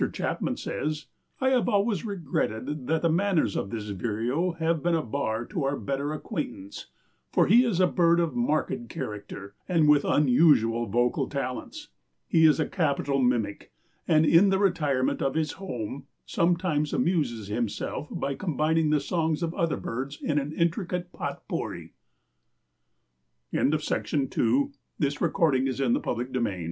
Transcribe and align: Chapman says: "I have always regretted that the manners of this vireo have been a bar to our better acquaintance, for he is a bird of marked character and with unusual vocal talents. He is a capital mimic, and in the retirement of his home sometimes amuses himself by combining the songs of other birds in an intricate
Chapman 0.13 0.57
says: 0.57 1.05
"I 1.39 1.49
have 1.49 1.69
always 1.69 2.03
regretted 2.03 2.87
that 2.87 3.03
the 3.03 3.09
manners 3.11 3.55
of 3.55 3.69
this 3.69 3.87
vireo 3.89 4.53
have 4.53 4.81
been 4.81 4.95
a 4.95 5.03
bar 5.03 5.45
to 5.45 5.63
our 5.63 5.77
better 5.77 6.11
acquaintance, 6.11 6.87
for 7.31 7.45
he 7.45 7.63
is 7.63 7.79
a 7.79 7.85
bird 7.85 8.19
of 8.19 8.35
marked 8.35 8.89
character 8.89 9.53
and 9.69 9.87
with 9.87 10.03
unusual 10.03 10.87
vocal 10.87 11.29
talents. 11.29 11.89
He 12.27 12.47
is 12.47 12.59
a 12.59 12.67
capital 12.67 13.21
mimic, 13.21 13.71
and 14.07 14.25
in 14.25 14.49
the 14.49 14.57
retirement 14.57 15.21
of 15.21 15.35
his 15.35 15.51
home 15.51 16.07
sometimes 16.25 16.93
amuses 16.93 17.49
himself 17.49 18.07
by 18.09 18.33
combining 18.33 18.89
the 18.89 18.99
songs 18.99 19.43
of 19.43 19.53
other 19.53 19.77
birds 19.77 20.19
in 20.19 20.39
an 20.39 20.51
intricate 20.51 21.09